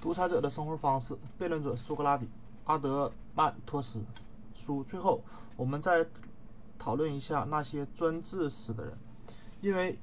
[0.00, 2.26] 独裁者的生活方式，辩论者苏格拉底、
[2.64, 4.02] 阿德曼托斯。
[4.54, 5.20] 书最后，
[5.56, 6.06] 我们再
[6.78, 8.96] 讨论一下那些专制式的人，
[9.60, 9.98] 因为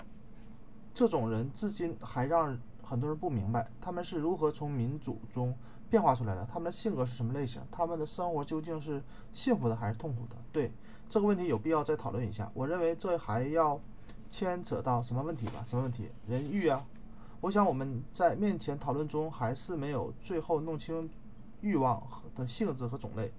[0.93, 5.55] 这种人至今还让很多人不明白，他们是如何从民主中
[5.89, 9.01] 变化出来的，他们的性格是什么类型，他们的生活究竟是
[9.31, 10.35] 幸福的还是痛苦的？
[10.51, 10.71] 对
[11.09, 12.51] 这个问题有必要再讨论一下。
[12.53, 13.79] 我认为这还要
[14.29, 15.63] 牵扯到什么问题吧？
[15.63, 16.09] 什么问题？
[16.27, 16.85] 人欲啊。
[17.39, 21.09] 我想我们在面前讨论中还是没有最后弄清
[21.61, 22.01] 欲望
[22.33, 23.31] 的性质和种类。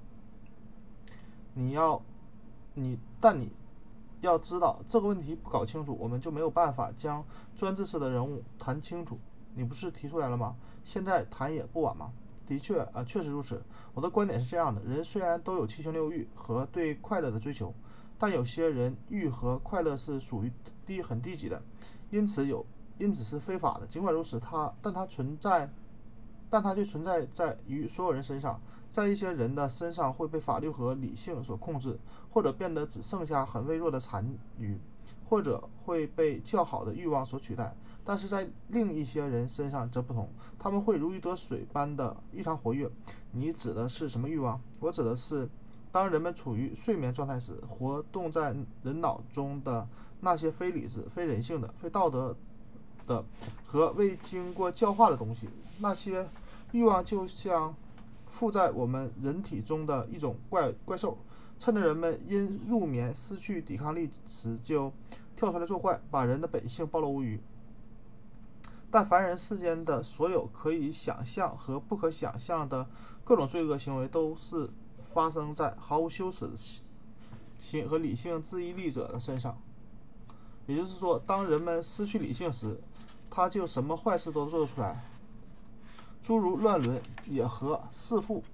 [1.55, 2.00] 你要，
[2.74, 3.50] 你但你
[4.20, 7.24] 要知道这个问题不搞清楚，我们就没有办法将
[7.56, 9.19] 专制式的人物谈清楚。
[9.55, 10.55] 你不是提出来了吗？
[10.84, 12.12] 现在谈也不晚嘛。
[12.46, 13.60] 的确啊，确实如此。
[13.92, 17.74] 我的观点是这样的：人虽然都有七情六欲和对快乐的追求，
[18.16, 20.52] 但有些人欲和快乐是属于
[20.86, 21.60] 低很低级的，
[22.10, 22.64] 因此有。
[22.98, 23.86] 因此是非法的。
[23.86, 25.70] 尽管如此，它但它存在，
[26.50, 31.98] 但它就存在在于所有人身上，在一些人的身上会被法律和理性所控制，
[32.30, 34.27] 或者变得只剩下很微弱的残
[34.58, 34.78] 余，
[35.28, 37.77] 或者会被较好的欲望所取代。
[38.02, 42.90] 但是在另一些人身上则不同，他们会如鱼得水般的异常活跃。
[43.33, 44.58] 你指的是什么欲望？
[44.80, 45.46] 我指的是，
[45.92, 49.86] 当人们处于睡眠状态时，活动在人脑中的
[50.20, 52.34] 那些非理智、非人性的、非道德。
[53.09, 53.25] 的
[53.64, 55.48] 和未经过教化的东西，
[55.81, 56.28] 那些
[56.70, 57.75] 欲望就像
[58.28, 61.19] 附在我们人体中的一种怪怪兽，
[61.59, 64.92] 趁着人们因入眠失去抵抗力时，就
[65.34, 67.41] 跳出来作怪，把人的本性暴露无遗。
[68.91, 72.89] 但凡人世间的所有可以想象和不可想象的
[73.25, 74.70] 各种罪恶行为，都是
[75.03, 76.48] 发生在毫无羞耻
[77.59, 79.61] 心和理性自愈力者的身上。
[80.69, 82.78] 也就是说，当人们失去理性时，
[83.30, 85.02] 他就什么坏事都做得出来，
[86.22, 88.44] 诸如乱伦、野合、弑父、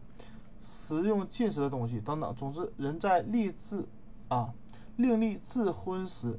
[0.60, 2.32] 食用进食的东西等等。
[2.36, 3.84] 总之，人在立志
[4.28, 4.54] 啊
[4.96, 6.38] 另立自婚时，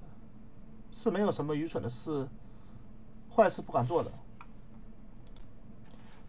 [0.92, 2.26] 是没有什么愚蠢的事、
[3.36, 4.10] 坏事不敢做的。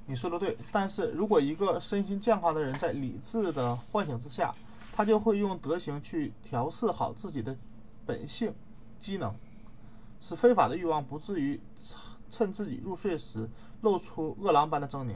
[0.06, 4.52] 你说的对，但是如果一个身心健康的人在理智的唤醒之下，
[4.92, 7.56] 他就会用德行去调试好自己的
[8.04, 8.52] 本性。
[8.98, 9.34] 机能
[10.18, 11.60] 使非法的欲望不至于
[12.28, 13.48] 趁自己入睡时
[13.82, 15.14] 露出饿狼般的狰狞，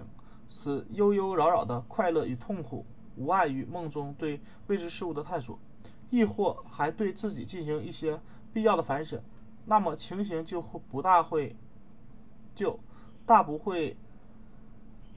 [0.49, 2.85] 使悠悠扰扰的快乐与痛苦
[3.17, 5.59] 无碍于梦中对未知事物的探索，
[6.11, 8.21] 亦或还对自己进行一些
[8.53, 9.21] 必要的反省，
[9.65, 11.57] 那么情形就会不大会，
[12.55, 12.79] 就
[13.27, 13.97] 大不会。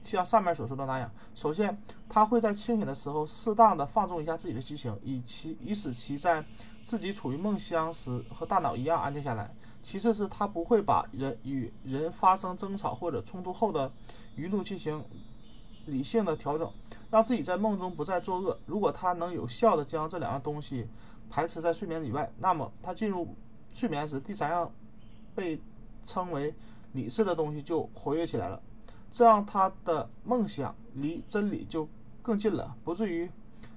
[0.04, 1.76] 像上面所说的那样，首先，
[2.08, 6.44] 他会在清醒的时候适当的放纵一下自己的激情，以其以使其在
[6.84, 9.52] 自己处于梦乡时和大脑一样安静下来。
[9.82, 13.90] 其次是他不会把人与人发生争吵或者冲突后的
[14.34, 15.04] 余怒进行
[15.86, 16.70] 理性的调整，
[17.10, 18.58] 让自己在梦中不再作恶。
[18.66, 20.86] 如果他能有效的将这两样东西
[21.28, 23.34] 排斥在睡眠以外，那么他进入
[23.72, 24.70] 睡眠时，第三样
[25.34, 25.60] 被
[26.02, 26.54] 称为
[26.92, 28.62] 理智的东西就活跃起来了。
[29.14, 31.88] 这样，他的梦想离真理就
[32.20, 33.30] 更近了，不至于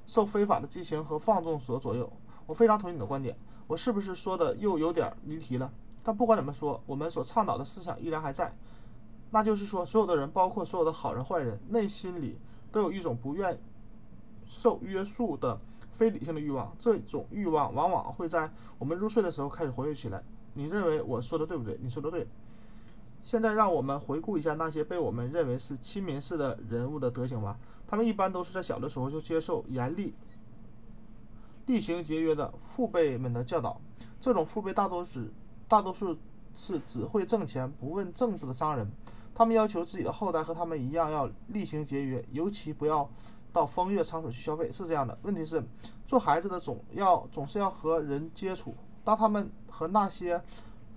[0.04, 2.12] 受非法的激情和放纵所左右。
[2.48, 3.38] 我非常同意你的观点，
[3.68, 5.72] 我是不是说的又有点离题了？
[6.04, 8.52] 但不管怎么说，我们所倡导的思想依然还在，
[9.30, 12.40] 那就是说，所有的人，包括所有的好人坏人，内心里
[12.72, 13.62] 都有一种不愿
[14.48, 15.62] 受约束的
[15.92, 16.76] 非理性的欲望。
[16.80, 20.24] 这种欲望往往会在我们入睡的时候开始活跃起来。
[20.56, 21.78] 你认为我说的对不对？
[21.80, 22.28] 你说的对。
[23.28, 27.60] 现在让我们回顾一下那些被我们认为是亲民式的人物的德行吧。
[27.86, 30.16] 他们一般都是在小的时候就接受严厉、
[31.66, 33.82] 厉行节约的父辈们的教导。
[34.22, 35.30] 这种父辈大多是
[35.68, 36.18] 大多数
[36.56, 38.90] 是只会挣钱不问政治的商人。
[39.36, 43.10] 他们要求自己的后代和他们一样要厉行节约，尤其不要
[43.52, 44.72] 到风月场所去消费。
[44.72, 45.20] 是这样的。
[45.24, 45.62] 问题是，
[46.08, 48.74] 做孩子的总要总是要和人接触。
[49.04, 50.42] 当他们和那些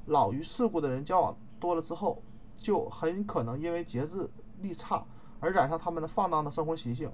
[0.06, 2.20] 老于世故的人交往，多了之后，
[2.56, 4.28] 就很可能因为节制
[4.60, 5.04] 力差
[5.38, 7.12] 而染上他们的放荡的生活习性，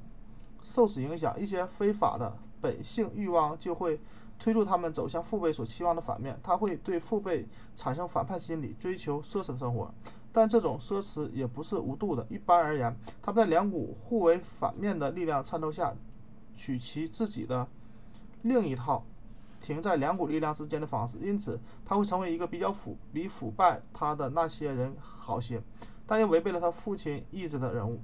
[0.63, 4.01] 受此影响，一些非法的本性欲望就会
[4.39, 9.93] 推助他们走向父辈所期望的反面，他会对父辈产生反叛心理，追求奢侈的生活。
[10.33, 12.27] 但这种奢侈也不是无度的。
[12.29, 15.95] 一般而言，他们在两股互为反面的力量参透下，
[16.55, 17.67] 取其自己的
[18.43, 19.05] 另一套。
[19.61, 25.63] 停在两股力量之间的方式，因此他会成为一个比较腐、比腐败他的那些人好些，
[26.07, 28.01] 但又违背了他父亲意志的人物。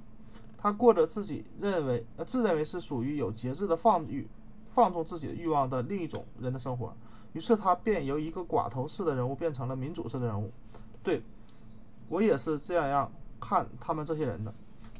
[0.57, 4.27] 他过着自己认为、自认为是属于有节制的放欲、
[4.65, 6.95] 放纵自己的欲望的另一种人的生活。
[7.33, 10.51] 于是他便由一个寡头式的人物变成了民主式的人物。
[11.01, 11.21] 对
[12.07, 14.53] 我也是这样样看他们这些人的。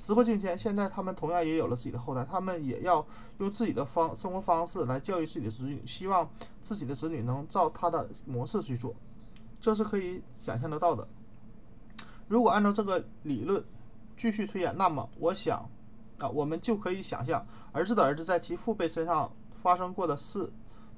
[0.04, 3.08] 时过境迁，现在他们同样也有了自己的后代，他们也要
[3.38, 6.30] 用自己的方生活方式来教育自己的子女，希望
[6.62, 8.94] 自己的子女能照他的模式去做，
[9.62, 11.08] 这是可以想象得到的。
[12.28, 13.64] 如果按照这个理论
[14.18, 15.70] 继续推演，那么我想
[16.20, 20.52] 啊，我们就可以想象，儿子的儿子在其父辈身上发生过的事。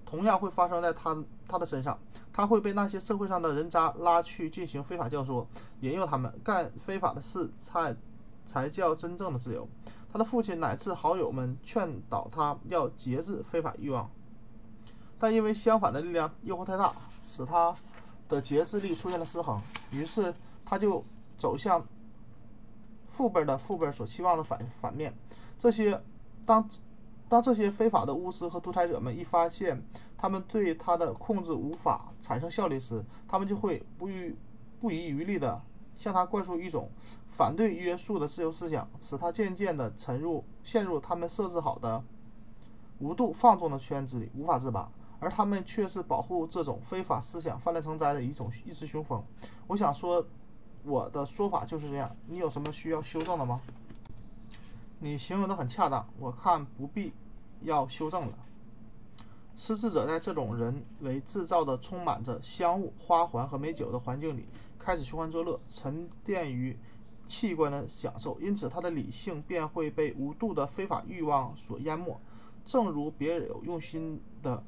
[0.03, 1.17] 同样会发生在他
[1.47, 1.99] 他的身上，
[2.31, 5.45] 他会被那些社会上的人渣拉去进行非法教唆，
[5.81, 7.95] 引诱他们干非法的事，才
[8.45, 9.67] 才叫真正的自由。
[10.11, 14.09] 他的父亲乃至好友们劝导他要节制非法欲望，
[15.17, 16.93] 但因为相反的力量诱惑太大，
[17.25, 17.75] 使他
[18.29, 19.61] 的节制力出现了失衡，
[19.91, 20.33] 于是
[20.63, 21.03] 他就
[21.37, 21.85] 走向
[23.09, 25.13] 父辈的父辈所期望的反反面。
[25.57, 26.01] 这些
[26.45, 26.69] 当。
[27.27, 29.83] 当这些非法的巫师和独裁者们一发现
[30.15, 34.35] 他们对他的控制无法产生效力时，他们就会不遗
[34.79, 35.59] 不遗余力的
[35.95, 36.91] 向他灌输一种
[37.27, 42.03] 反对约束的自由思想，使他渐渐地沉入陷入他们设置好的
[42.99, 44.91] 无度放纵的圈子里，无法自拔。
[45.17, 49.23] 而他们却是保护这种非法思想泛滥成灾的一种一时雄风。
[49.65, 50.23] 我想说，
[50.83, 52.15] 我的说法就是这样。
[52.27, 53.61] 你有什么需要修正的吗？
[54.99, 57.13] 你形容的很恰当，我看不必
[57.61, 58.37] 要修正了。
[59.57, 64.45] 失智者在这种人为制造的充满着香雾、花环和美酒的环境里，
[64.77, 66.77] 开始寻欢作乐，沉淀于
[67.25, 72.19] 器官的享受，因此他的理性便会被无度的非法欲望所淹没，
[72.65, 74.61] 正如别有用心的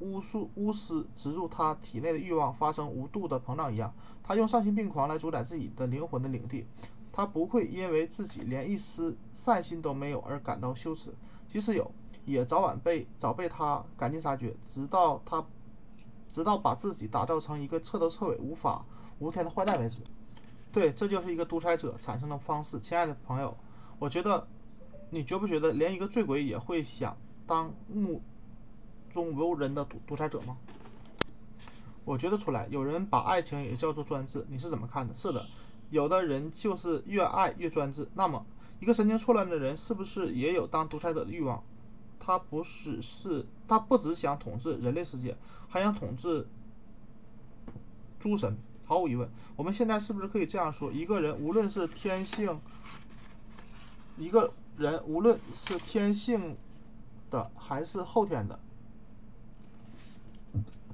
[0.00, 3.92] 巫术巫师植入他体内的欲望发生无度的膨胀一样，
[4.22, 6.66] 他用丧心病狂来主宰自己的灵魂的领地。
[7.10, 11.14] 他不会因为自己连一丝善心都没有而感到羞耻，
[11.48, 11.90] 即使有，
[12.26, 15.42] 也早晚被早被他赶尽杀绝，直到他，
[16.28, 18.84] 直到把自己打造成一个彻头彻尾无法
[19.20, 20.02] 无天的坏蛋为止。
[20.70, 22.78] 对，这就是一个独裁者产生的方式。
[22.78, 23.56] 亲爱的朋友，
[23.98, 24.46] 我觉得，
[25.08, 28.20] 你觉不觉得连一个醉鬼也会想当目
[29.10, 30.58] 中无人的独独裁者吗？
[32.04, 35.14] 我觉得出来，有人把爱情也叫做专制，你是怎么看的？
[35.14, 35.46] 是的。
[35.90, 38.08] 有的人就是越爱越专制。
[38.14, 38.44] 那么，
[38.80, 41.62] 一个神经错乱的人是不是也有当独裁者的欲望？
[42.18, 45.36] 他不只是他不只想统治人类世界，
[45.68, 46.46] 还想统治
[48.18, 48.56] 诸神。
[48.88, 52.60] 毫无疑问，我们现在是不是可以这样说：一个人无论是天性，
[54.16, 56.56] 一个人无论是天性
[57.28, 58.60] 的还是后天的，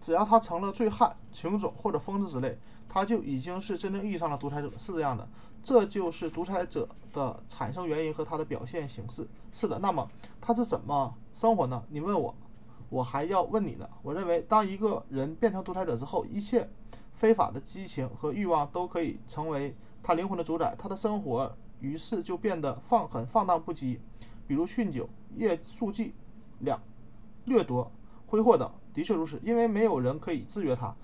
[0.02, 2.58] 只要他成了醉汉、情种或者疯子之类。
[2.88, 5.26] 他就已经是真正意义上的独裁者，是这样的，
[5.62, 9.26] 这就是独裁者的产生原因和他的表现形式。
[9.50, 10.06] 是的，那么
[10.42, 11.82] 他是怎么生活呢？
[11.88, 12.34] 你问我，
[12.90, 13.88] 我还要问你呢。
[14.02, 16.68] 我认为，当一个人变成独裁者之后，一切
[17.14, 24.00] 非法的激情和欲望都可以成为他灵魂的主宰，他的生活于是就变得放很放荡不羁，
[24.46, 26.12] 比如酗酒、夜宿妓、
[26.58, 26.78] 两
[27.46, 27.90] 掠夺、
[28.26, 28.70] 挥霍等。
[28.92, 30.94] 的确如此，因为没有人可以制约他，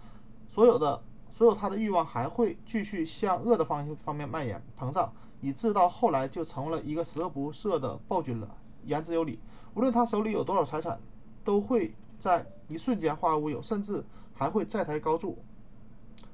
[0.48, 1.02] 所有的。
[1.30, 8.56] 所有他的欲望还会继续向恶的方方面蔓延膨胀，以致到后来就成了一个十恶不赦的暴君了。
[8.86, 9.38] 言之有理，
[9.74, 10.98] 无论他手里有多少财产，
[11.44, 15.38] 都会在一瞬间化为乌有，甚至还会债台高筑。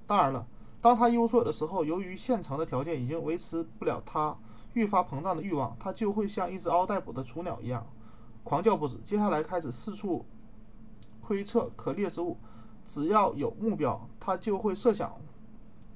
[0.07, 0.47] 当然了，
[0.81, 4.35] 当他一无所有的时候，由于现成的条件已经维持不了他
[4.73, 7.85] 愈发膨胀的欲望，他就会像一只嗷待哺的雏鸟一样
[8.43, 8.97] 狂叫不止。
[8.99, 10.25] 接下来开始四处
[11.25, 12.37] 窥测可猎食物。
[12.87, 15.19] 只要有目标，他就会设想、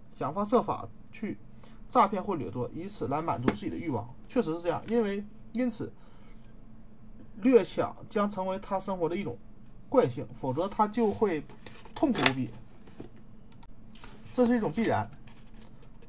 [0.09, 1.37] 想方设法去
[1.87, 4.09] 诈骗或掠夺，以此来满足自己的欲望。
[4.27, 5.93] 确实是这样，因为因此
[7.43, 9.37] 掠抢将成为他生活的一种
[9.91, 11.45] 惯性，否则他就会
[11.95, 12.49] 痛苦无比。
[14.33, 15.11] 这是一种必然。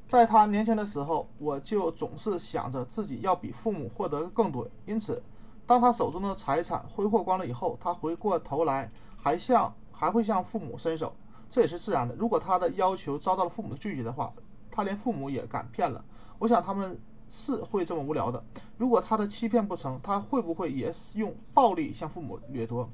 [0.08, 5.22] 在他年轻的时候，我就总是想着自己要比父母获得更多，因此
[5.70, 9.72] 当他手中的财产挥霍光了以后，他回过头来还向。
[9.92, 11.14] 还会向父母伸手，
[11.50, 12.14] 这也是自然的。
[12.14, 14.32] 如果他的要求遭到了父母的拒绝的话，
[14.70, 16.02] 他连父母也敢骗了。
[16.38, 16.98] 我想他们
[17.28, 18.42] 是会这么无聊的。
[18.78, 22.88] 如果他的欺骗不成，他会不会也用暴力向父母掠夺？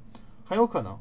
[0.45, 0.99] 很有可能，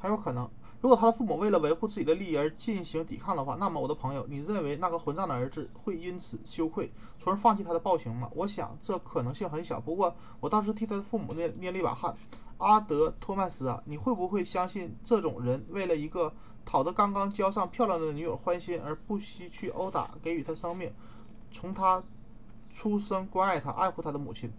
[0.00, 0.48] 很有可能。
[0.80, 8.30] 如果他的父母为了维护自己的利益而进行抵抗的话，那么我的朋友，你认为那个混账的儿子会因此羞愧，从而放弃他的暴行吗？
[8.34, 9.80] 我想这可能性很小。
[9.80, 12.14] 不过我当时替他的父母捏捏了一把汗。
[12.58, 16.32] 阿德托曼斯啊，你会不会相信这种人为了一个
[16.64, 20.92] 讨得刚刚交上漂亮的女友欢心而不惜去殴打给予他生命、
[21.52, 22.02] 从他
[22.70, 24.52] 出生关爱他、爱护他的母亲？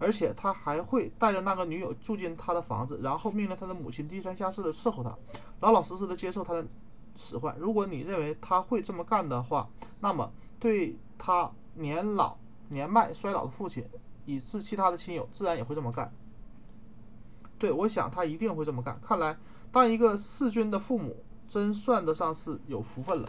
[0.00, 5.16] 而且他还会带着那个女友住进他的房子，然后命令他的母亲低三下四的伺候他，
[5.60, 6.66] 老老实实的接受他的
[7.14, 7.54] 使唤。
[7.58, 9.68] 如果你认为他会这么干的话，
[10.00, 12.38] 那么对他年老
[12.70, 13.86] 年迈衰老的父亲，
[14.24, 16.10] 以致其他的亲友，自然也会这么干。
[17.58, 18.98] 对，我想他一定会这么干。
[19.02, 19.36] 看来，
[19.70, 21.14] 当一个弑君的父母，
[21.46, 23.28] 真算得上是有福分了，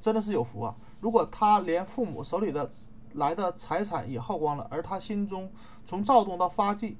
[0.00, 0.74] 真的是有福啊！
[1.00, 2.68] 如果他连父母手里的
[3.14, 5.50] 来的财产也耗光了，而他心中
[5.84, 6.96] 从躁动到发迹，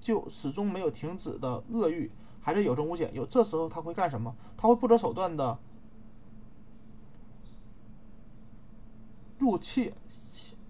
[0.00, 2.10] 就始终没有停止的恶欲，
[2.40, 3.12] 还是有增无减。
[3.14, 4.34] 有这时候他会干什么？
[4.56, 5.58] 他会不择手段的
[9.38, 9.94] 入窃、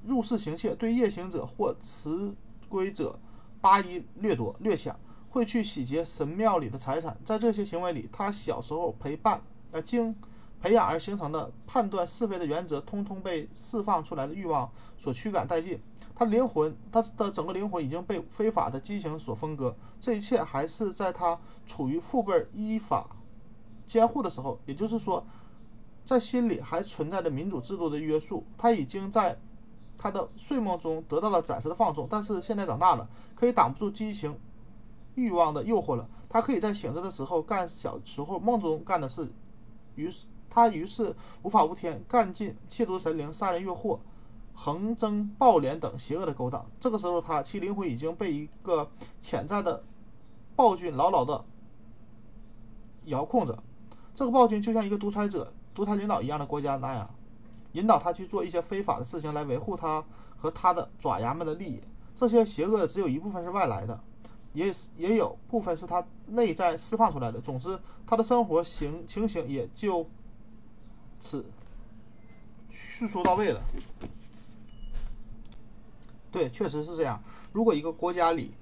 [0.05, 2.35] 入室行窃，对夜行者或迟
[2.69, 3.19] 归者。
[3.61, 4.99] 八一掠夺、掠抢，
[5.31, 7.17] 会去洗劫神庙里的财产。
[7.25, 9.41] 在这些行为里，他小时候陪伴、
[9.71, 10.13] 呃经
[10.63, 15.81] 培养而形成的判断是非的原则，通通被释放出来的欲望所驱赶殆尽。
[16.15, 19.75] 他灵魂，他的整个灵魂已经被非法的激情所分割。
[19.99, 23.17] 这一切还是在他处于父辈依法
[23.85, 25.27] 监护的时候，也就是说，
[26.05, 28.45] 在心里还存在着民主制度的约束。
[28.57, 29.37] 他已经在。
[29.95, 34.37] 他的睡梦中得到了暂时的放纵，但是现在长大了，可以挡不住激情、
[35.15, 36.09] 欲望的诱惑了。
[36.29, 39.29] 他可以在醒着的时候干小时候梦中干的事，
[39.95, 43.99] 于是他于是无法无天，干尽亵渎神灵、杀人越货、
[44.53, 46.67] 横征暴敛等邪恶的勾当。
[46.79, 49.83] 这个时候，他其灵魂已经被一个潜在的
[50.55, 51.43] 暴君牢牢的
[53.07, 53.59] 遥控着。
[54.15, 57.09] 这个暴君就像一个独裁者、独裁领导一样的国家那样。
[57.73, 60.05] 引导他去做一些非法的事情，来维护他
[60.37, 61.81] 和他的爪牙们的利益。
[62.15, 63.99] 这些邪恶的只有一部分是外来的，
[64.53, 67.41] 也也有部分是他内在释放出来的。
[67.41, 70.07] 总之，他的生活形情形也就
[71.23, 71.43] 是
[72.71, 73.63] 叙述到位了。
[76.31, 77.23] 对，确实是这样。
[77.53, 78.53] 如果一个国家里，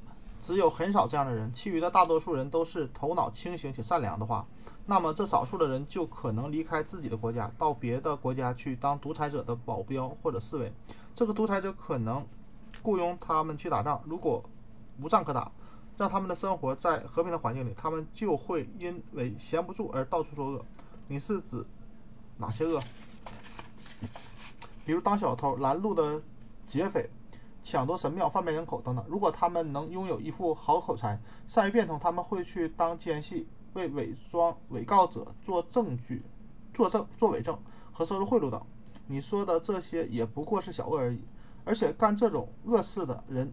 [0.42, 4.46] 只有很少这样的人，其余的大多数人都是头脑清醒且善良的话，
[4.86, 10.72] 那么这少数的人就可能离开自己的国家，到别的国家去当独裁者的保镖或者侍卫。
[11.14, 12.26] 这个独裁者可能
[12.82, 14.42] 雇佣他们去打仗，如果
[15.00, 15.52] 无仗可打，
[15.96, 20.64] 让他们的生活在和平的环境里，他们就会因为闲不住而到处作恶。
[21.06, 21.64] 你是指
[22.40, 22.80] 哪些恶？
[24.84, 26.20] 比如当小偷、拦路的
[26.66, 27.08] 劫匪。
[27.62, 29.04] 抢夺神庙、贩卖人口等等。
[29.06, 36.22] 如果他们能拥有一副好口才，善于变通，他们会去当奸细，为伪装伪告者做证据、
[36.72, 37.56] 作证、做伪证
[37.92, 38.60] 和收受贿赂等。
[39.06, 41.20] 你说的这些也不过是小恶而已。
[41.62, 43.52] 而且干这种恶事的人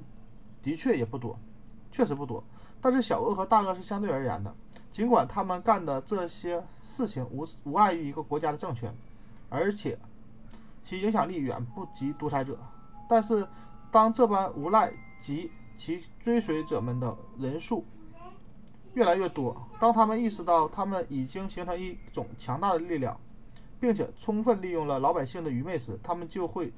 [0.63, 1.37] 的确也不多，
[1.91, 2.41] 确实不多。
[2.81, 4.55] 但是小恶和大恶是相对而言的。
[4.91, 8.93] 尽管他们干的这些事情无无碍于一个国家的政权，
[9.49, 9.97] 而且
[10.81, 12.57] 其影响力远不及独裁者，
[13.09, 13.47] 但是。
[13.89, 17.85] 当这般无赖及其追随者们的人数
[18.95, 23.17] 越来越多，当他们意识到他们已经形成一种强大的力量，
[23.79, 26.73] 并且充分利用了老百姓的愚昧时，他们就会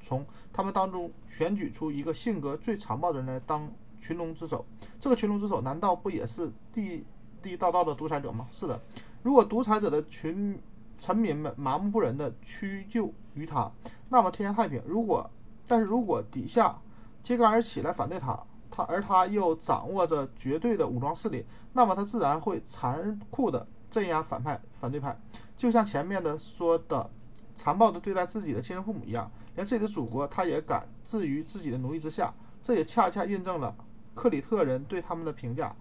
[0.00, 3.68] 从他们当中选举出一个性格最残暴的人来当
[4.02, 4.66] 群龙之首。
[5.00, 7.06] 这个群龙之首难道不也是地
[7.40, 8.46] 地道道的独裁者吗？
[8.50, 8.78] 是的。
[9.22, 10.60] 如果独裁者的群
[10.98, 13.70] 臣民们麻木不仁的屈就于他，
[14.08, 14.82] 那么天下太平。
[14.84, 15.30] 如果
[15.66, 16.76] 但是如果底下
[17.22, 25.16] 揭竿而起来反对他，他而他又掌握着绝对的武装势力，那么他自然会残酷的镇压反派、反对派，
[25.56, 27.08] 就像前面的说的，
[27.54, 32.34] 残暴的对待自己的亲生父母一样，连自己的祖国他也敢置于自己的奴役之下。
[32.62, 33.74] 这也恰恰印证了
[34.14, 35.74] 克里特人对他们的评价。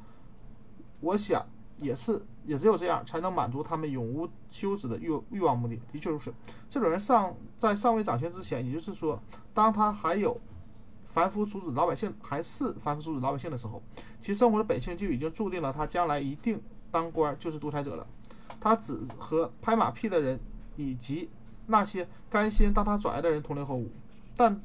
[0.99, 1.45] 我想
[1.79, 5.79] 也是，也只有这样才能满足他们永无休止的欲欲望目的。
[5.91, 6.31] 的确如此，
[6.69, 9.21] 这种人尚在尚未掌权之前，也就是说。
[9.53, 10.39] 当他还有
[11.03, 13.81] 凡夫俗子老百姓还是凡夫俗子老百姓的时候，
[14.19, 18.07] 其生活的本性就已经注定了他将来一定当官就是独裁者了。
[18.59, 20.39] 他只和拍马屁的人
[20.75, 21.29] 以及
[21.65, 23.89] 那些甘心当他爪牙的人同流合污，
[24.35, 24.61] 但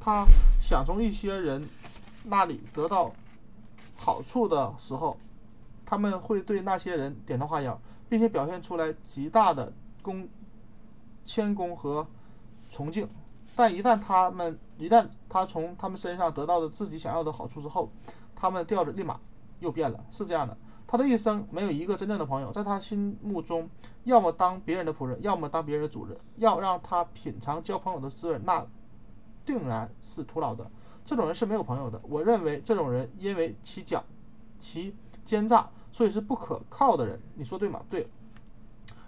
[0.00, 0.26] 他
[0.58, 1.68] 想从一些人
[2.30, 3.12] 那里得到
[3.96, 5.18] 好处的时候，
[5.84, 10.26] 他们会对那些人点头哈腰，并且表现出来极大的恭
[11.24, 12.06] 谦恭和
[12.70, 13.08] 崇敬。
[13.56, 17.90] 但一旦他们一旦他从他们身上得到的自己想要的好处之后，
[18.34, 19.20] 他们调子立马
[19.58, 20.02] 又变了。
[20.08, 20.56] 是这样的，
[20.86, 23.68] 他的一生没有一个真正的朋友，在他心目中，
[24.04, 26.16] 要么当别人的仆人，要么当别人的主人。
[26.36, 28.64] 要让他品尝交朋友的滋味，那
[29.44, 30.70] 定然是徒劳的。
[31.04, 32.00] 这种人是没有朋友的。
[32.08, 34.02] 我认为这种人因为其狡、
[34.58, 37.20] 其奸诈，所以是不可靠的人。
[37.34, 37.84] 你说对吗？
[37.88, 38.08] 对。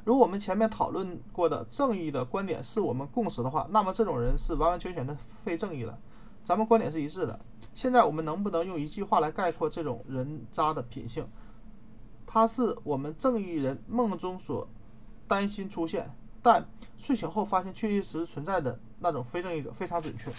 [0.04, 5.98] 如果我们前面讨论过的正义的观点是我们共识的话，那么这种人是完完全全的非正义了。
[6.42, 7.38] 咱们观点是一致的。
[7.72, 11.26] 现在我们能不能用一句话来概括这种人渣的品性？
[12.26, 14.66] 他是我们正义人梦中所
[15.28, 16.10] 担心出现，
[16.42, 20.32] 但睡醒后发现确确实实存在的那种非正义者，非常准确。